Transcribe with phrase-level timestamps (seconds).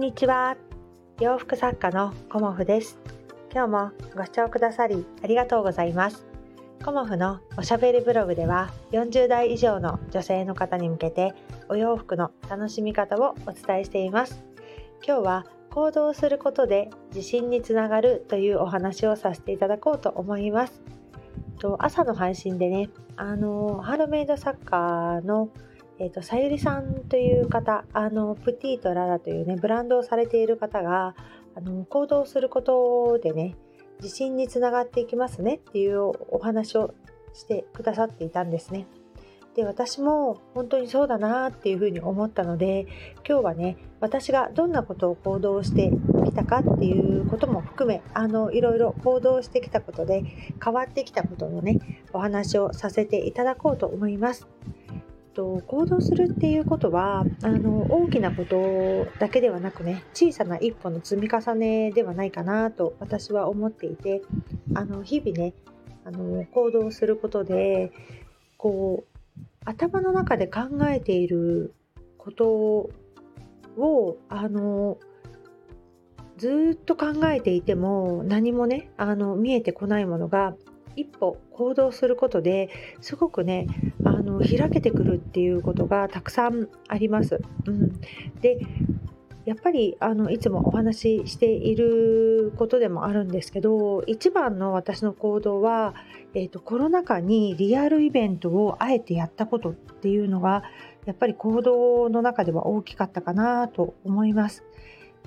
[0.00, 0.56] んにちは。
[1.20, 2.98] 洋服作家のコモフです。
[3.52, 6.24] 今日もご視聴くださりありがとうございます。
[6.82, 11.34] コモフのおしゃべりブログでは40代以上の女性の方に向けて
[11.68, 14.42] お洋服の楽しみ方をお伝えしています。
[15.06, 20.80] 今日は行動することで自信につながるというお話をさせていただこうと思います。
[21.58, 25.50] と朝の配信でねあのハードメイド作家の
[26.00, 31.14] えーと、さゆりさんという方あのプティとララというねブランドをされている方が
[31.54, 33.54] あの行動することでね
[34.02, 36.00] 自信につながっていきますねっていう
[36.30, 36.94] お話を
[37.34, 38.86] してくださっていたんですね。
[39.54, 42.86] で私も本当にそうだなっていうふうに思ったので
[43.28, 45.90] 今日はね私がどんなことを行動して
[46.24, 50.22] きたかっていうことも含めあのいろいろ行動してきたことで
[50.64, 51.80] 変わってきたことのね
[52.12, 54.48] お話をさせていただこうと思います。
[55.34, 64.22] と行動するっていうことはあの大きなことだけではなくね小さな一歩の積み重ねではないかなと私は思っていて
[64.74, 65.54] あの日々ね
[66.04, 67.92] あの行動することで
[68.56, 69.18] こう
[69.64, 71.74] 頭の中で考えている
[72.18, 72.90] こと
[73.76, 74.98] をあの
[76.36, 80.54] ずっと考えていても何もねあの見えてこないものが
[80.96, 83.66] 一歩行動することですごくね
[84.20, 87.40] あの開けてくるっていうことがたくさんあります。
[87.66, 87.98] うん、
[88.42, 88.58] で
[89.46, 95.94] やっぱりあのいつもお話ししていることでもあるんですけど一番の私の行動は、
[96.34, 100.62] えーと、コロナ禍にリアルイベントをあえてやったことっていうのが
[101.06, 104.62] やっぱり行動の中では大きかったかなと思います。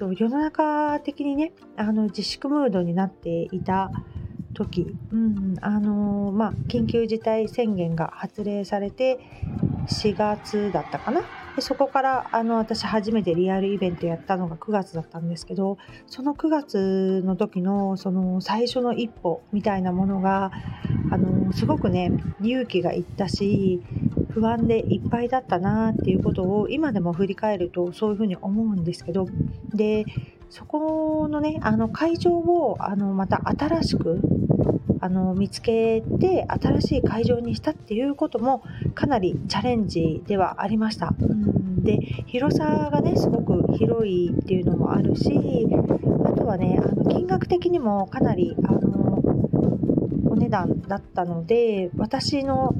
[0.00, 3.92] 世の中的にねあの自粛ムードになっていた
[4.54, 9.18] 時、うんあのー、まあ、緊急事態宣言が発令されて
[9.86, 11.22] 4月だったかな。
[11.56, 20.52] でそこからあの私初めてリアルイベントやったのが9月だったんですけどその9月の時のその最初の一歩みたいなものが
[21.10, 23.82] あのすごくね勇気がいったし
[24.30, 29.26] 不安でいっぱいだったなっていうことを今でも振り返るとそういうふうに思うんですけど。
[29.74, 30.04] で
[30.50, 34.20] そこのねあの会場をあのまた新しく
[35.00, 38.62] あの見つけて新しい会場にしたっていうことも
[38.94, 41.14] かなりチャレンジではありました。
[41.18, 45.32] うんで広さがねすごく広いっていうのもあるし
[46.24, 49.22] あとはねあの金額的にもかなりあの
[50.28, 52.74] お値段だったので私の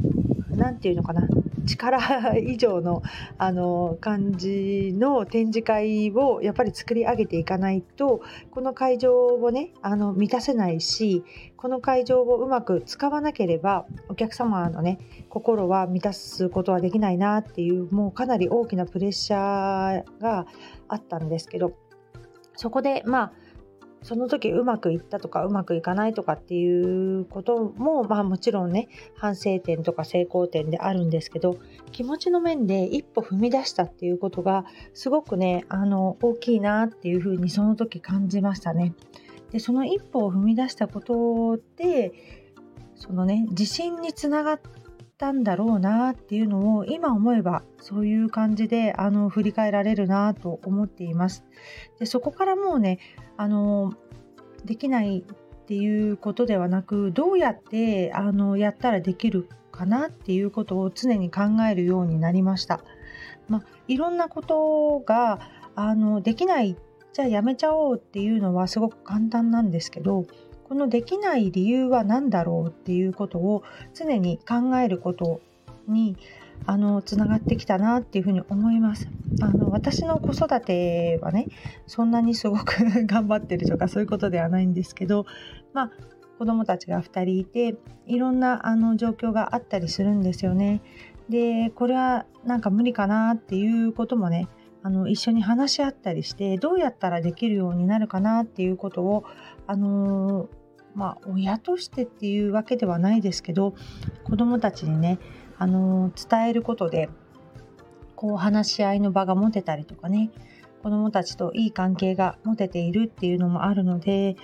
[0.50, 1.26] 何て言うのかな
[1.64, 3.02] 力以上の
[3.38, 11.24] あの感じの展示会をやっぱり作り上げていかないとこの会場をねあの満たせないし
[11.56, 14.98] この会場をうまく使わなければお客様のね
[15.28, 20.46] 心は満たすことはできないなっていうもうかなり大きなプレッシャーが
[20.88, 21.72] あったんですけど
[22.56, 23.32] そこでまあ
[24.02, 31.58] その時うまくいったとかうまくいかないとかっていうこともまあもちろんね反省点とか成功点であるんですけど
[31.92, 38.94] 気持ちの面で一歩踏み出したっていうことがすごくねあの大きいなっていうふうにその時感じましたね。
[39.52, 42.12] でその一歩を踏み出したことで
[42.94, 44.60] そのね自信につながっ
[45.18, 51.44] たんだろうなっていうのを今思えばそういう感じであの振り返られるなと思っています。
[51.98, 52.98] でそこからもうね
[53.40, 53.94] あの
[54.66, 62.84] できないっていうことではなくどうやってあのやったらできるかなっていうことを常に考えるようになりました。
[63.48, 65.40] まあ、いろんなことが
[65.74, 66.76] あのできない
[67.14, 70.26] じゃあやめちゃおうっていうのはすごく簡単なんですけど
[70.68, 73.62] このできない理由は何だろうっていうことを
[73.94, 75.40] 常に考えること
[75.88, 76.18] に
[76.66, 79.08] あのつながってきたなっていうふうに思います。
[79.42, 81.48] あの私の子育てはね
[81.86, 82.74] そんなにすごく
[83.06, 85.24] 頑張ってるとかそういうことではないんですけど
[85.72, 85.90] まあ
[86.38, 87.76] 子供たちが2人いて
[88.06, 90.80] いろんなあの状況があったりするんですよね。
[91.28, 94.48] でこれはなんか無理かなっていうこともね
[94.82, 99.24] あの一緒に話し合ったりしてどうやったらできるようになるかなっていうことを
[99.66, 100.48] あの
[100.94, 103.74] まあ、親としてっていうわけではないですけど
[104.24, 105.18] 子どもたちにね
[105.60, 107.10] あの伝えることで
[108.16, 110.30] こう話し合いの場が持てたりとかね
[110.82, 114.36] 子どもたちといい関係が持てているっていうのもあるので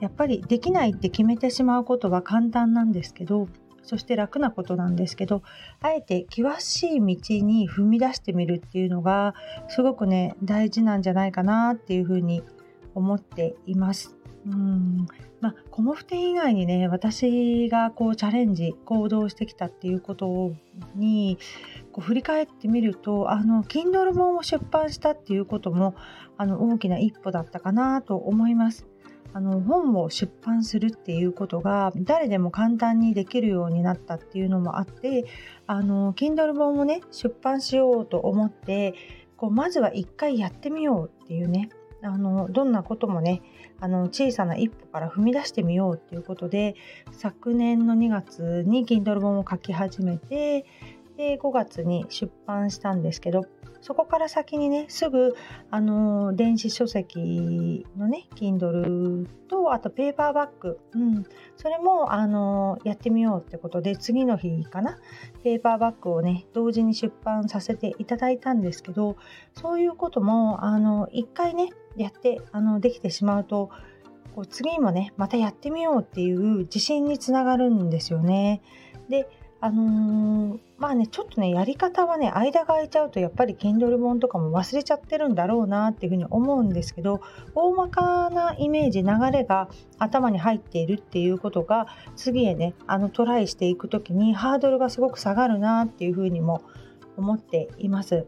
[0.00, 3.48] やっぱりできないって決めてしまうことは簡単なんですけど
[3.84, 5.42] そして楽なことなんですけど
[5.80, 9.34] あえて険しい道に踏み出してみるっていうのが
[9.68, 12.42] すごくね大事なんじゃないかなっていうふうに
[12.96, 14.16] 思っています。
[15.40, 20.52] まあ、コモフテ以外にね私がこうチャレンジ行動してきたっていうこと
[20.94, 21.38] に
[21.92, 25.94] こう振り返ってみるとあの Kindle 本を出版したっていうことも
[26.36, 28.86] あの大きな一歩だったかなと思います。
[29.36, 35.24] あの本を出版するっていうことが誰でも簡単にできるようになったっていうのもあって
[35.66, 38.94] あの Kindle 本をね出版しようと思って
[39.36, 41.68] こうまずは一回やってみようっていうね
[42.02, 43.42] あのどんなこともね
[43.84, 46.74] あの小さな一歩から踏み出してみようっていうことで
[47.12, 50.64] 昨年の2月に Kindle 本を書き始めて
[51.18, 53.44] で5月に出版したんですけど
[53.82, 55.36] そこから先にねすぐ
[55.70, 61.24] あの電子書籍のね Kindle とあとペーパーバッグ、うん、
[61.58, 64.98] それもあのやってみようってことで次の日かな
[65.42, 69.18] ペーパーバッグをね同時に出版させていただいたんですけど
[69.52, 73.70] そういうこともあの1回ねやってあのできてしまうと
[74.34, 78.62] こう次もねまたやってみようっていう自信につながるんですよね。
[79.08, 79.28] で
[79.60, 87.22] あのー、まあねちょっとねやり方はね間が空いちゃうとやっぱり Kindle 本とかも忘れちゃってるんだろうなっていうふうに思うんですけど
[87.54, 96.62] 大まかなイメージ流れが頭に入っているっていうことが次へねあのトライしていく時にハードルがすごく下がるなっていうふうにも
[97.16, 98.26] 思っています。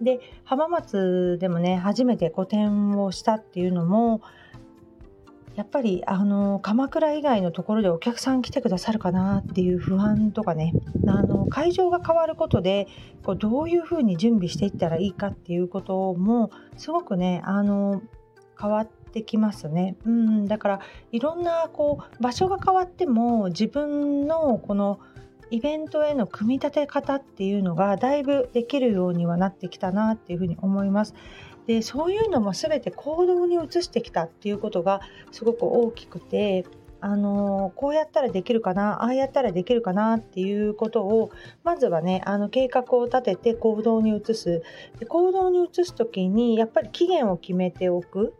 [0.00, 4.22] で浜松でもね初めて個展をしたっていうのも
[5.56, 10.74] やっぱりあの鎌倉以外のところでお客さん来てくださるかなっていう不安とかね
[11.08, 12.86] あの会場が変わることで
[13.24, 18.02] こうどういうふうに準備していったらいいかっていうこともすごくねあの
[18.60, 19.96] 変わってきますね。
[20.04, 25.00] うん、だからいろんなこう場所が変わっても自分のこの
[25.50, 31.14] イベントへの組み立て方っていうのがだいぶできるようにはなってきたなっていうふうに思います。
[31.66, 35.00] でそういうのも全て行動に移してきたっていうことが
[35.32, 36.64] すごく大きくて
[37.00, 41.30] あのこうやったらできるかなああやったらできるかなっていうことを
[41.64, 44.62] まずはねあの計画を立てて行動に移す
[44.98, 48.34] で行動に移す時にやっぱり期限を決めておく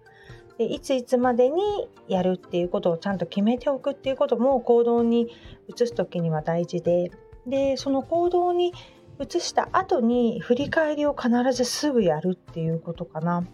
[0.58, 5.29] でいついつまでにやるっていうことをちゃんと決めておくっていうことも行動に
[5.69, 7.11] 移す時には大事で
[7.47, 8.73] でその行動に
[9.20, 13.44] 移した後に振り返りを必ずすぐやるっていうことかな。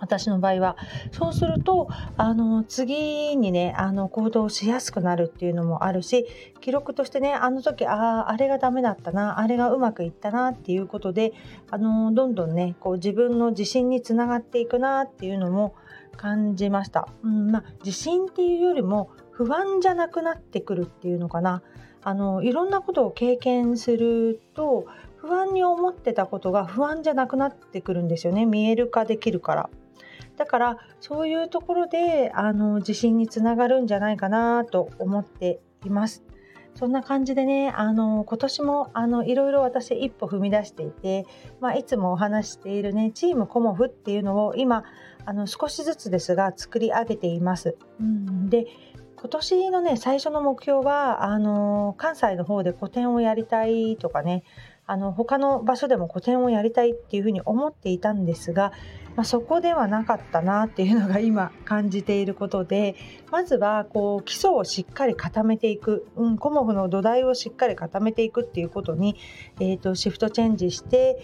[0.00, 0.76] 私の場合は
[1.12, 6.26] そうするとあの次にねあの行動しやすくなるっていうのもあるし
[6.60, 11.32] 記録としてねあの時あああれがダメだったなあれがうまくいったなっていうことで
[11.70, 15.74] あのどんどんねこう自分の自信につながっていくなっていうのも
[16.16, 17.08] 感じました。
[17.22, 21.62] うんまあ、自信っていうよりも不安じゃなくなってくるっていうのかな。
[22.02, 24.86] あのいろんなことを経験すると
[25.18, 29.70] 不安に思ってたことが不安じゃなくなってくるんですよね見える化できるから
[30.40, 36.24] だからそういうところであの自信につながるんじゃないかなと思っています
[36.74, 41.26] そんな感じでねあの今年もあのいろいろ私一歩踏み出していて、
[41.60, 44.82] まあ、いつもお話しているねチームコモフっていうのを今
[45.26, 47.76] あの少しずつですが作り上げています。
[48.00, 48.66] うん、で
[49.20, 54.44] 今年のね最初の目標はあの関西の方で個展をやりたいとかね
[54.86, 58.72] あの他の場所でも個展をやりたいっていうふうに思っていたんですが、
[59.16, 62.96] まあ、そこではなかったなっていうのが今感じていることで
[63.30, 69.16] まずはこう基礎をしっかり固めていく、うん、コモフの土台をしっかり固めていくっていうことに、
[69.60, 71.22] えーとシフトチェンジして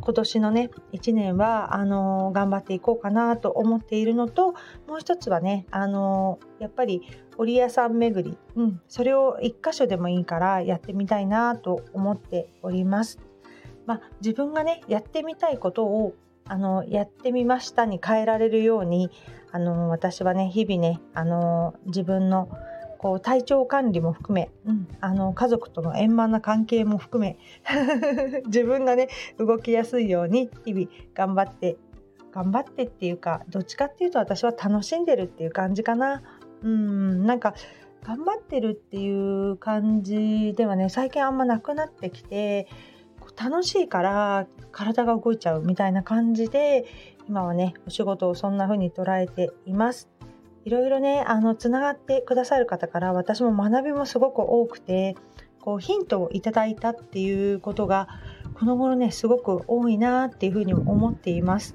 [0.00, 4.52] 今年のね1年はあの頑張っていこうかなと思っているのと
[4.86, 7.02] もう一つはねあのやっぱり
[7.36, 13.18] 織屋さん巡り、うん、それを1箇所でもいいからやってみたいなと思っております。
[13.86, 16.14] まあ、自分がねやってみたいことを
[16.46, 19.10] あのやってみましたに変えられるように
[19.50, 22.48] あの私はね日々ねあの自分の
[23.04, 27.36] こう体調管理も含め、うん、あの家族との円満な関係も含め
[28.46, 31.76] 自分がね動きやすいように日々頑張って
[32.32, 36.22] 頑張ってっていうかどっちかっていうと私は楽しんでるっていう感じかな。
[36.62, 37.52] うんなんか
[38.04, 42.68] 頑張ってるっていう感じではね最近あんまなくなってきて
[43.36, 46.86] 楽しいから体が動いちゃうみたいな感じで
[47.28, 50.08] 今はねお仕事をそんな風に捉えています。
[50.64, 55.14] いろいろねあのつながってくださる方から私も学びもすごく多くて
[55.60, 58.08] こうヒントをいただいたっていうことが
[58.54, 61.74] この頃ねすごく多いなっていうふうに思っています。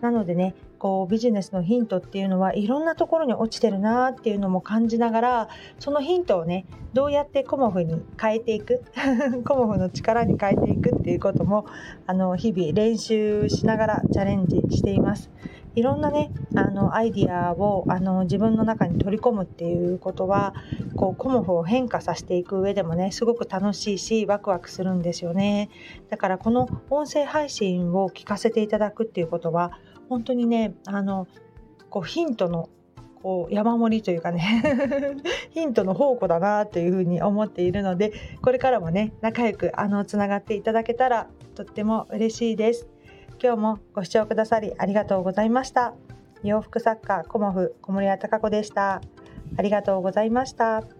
[0.00, 8.82] なのでねこうビジネスのヒントっていうのはいろんなところに落ちてるなっていうのも感じながらそのヒントをねどうやってコモフに変えていく
[9.44, 11.66] コモフの力に変えていくっていうことも
[12.06, 15.30] あの日々練習しながらチャレンジしています。
[15.74, 20.54] いろんなねあのアイディアをあの自分の中に取り込むっていうことは
[20.96, 25.70] こうコモフを変化させていく上でもねすごく楽しいしワクワクするんですよね。
[26.08, 31.28] だからこの音声配信を聞かせていただくっていうことは本当にねあの
[31.88, 32.68] こうヒントの
[33.22, 34.62] こう山盛りというかね
[35.50, 38.12] ヒントの宝庫だなというふうに思っているので
[38.42, 42.88] これからもね仲良くあのつながっていただけたらとっても嬉しいです。
[43.42, 45.94] 今日もご視聴くださりありがとうございました
[46.42, 49.00] 洋服作家コモフ小森屋隆子でした
[49.56, 50.99] ありがとうございました。